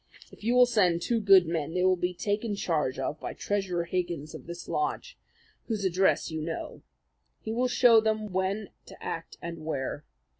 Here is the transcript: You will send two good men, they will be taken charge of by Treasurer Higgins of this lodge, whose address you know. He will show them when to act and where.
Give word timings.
You 0.35 0.55
will 0.55 0.65
send 0.65 1.03
two 1.03 1.19
good 1.19 1.45
men, 1.45 1.75
they 1.75 1.83
will 1.83 1.95
be 1.95 2.15
taken 2.15 2.55
charge 2.55 2.97
of 2.97 3.19
by 3.19 3.35
Treasurer 3.35 3.83
Higgins 3.83 4.33
of 4.33 4.47
this 4.47 4.67
lodge, 4.67 5.15
whose 5.67 5.85
address 5.85 6.31
you 6.31 6.41
know. 6.41 6.81
He 7.39 7.51
will 7.51 7.67
show 7.67 8.01
them 8.01 8.33
when 8.33 8.69
to 8.87 9.03
act 9.03 9.37
and 9.43 9.63
where. 9.63 10.03